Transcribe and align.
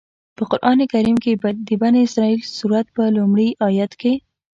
په 0.37 0.43
قرآن 0.51 0.79
کریم 0.91 1.17
کې 1.23 1.31
د 1.67 1.69
بنی 1.81 1.99
اسرائیل 2.07 2.41
سورت 2.57 2.87
په 2.95 3.03
لومړي 3.15 3.49
آيت 3.67 3.91
کې. 4.01 4.13